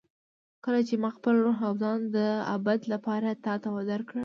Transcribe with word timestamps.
کله 0.65 0.79
چې 0.87 0.95
ما 1.03 1.09
خپل 1.17 1.35
روح 1.45 1.57
او 1.67 1.73
ځان 1.81 1.99
د 2.15 2.17
ابد 2.55 2.79
لپاره 2.93 3.29
تا 3.45 3.53
ته 3.61 3.69
درکړل. 3.91 4.19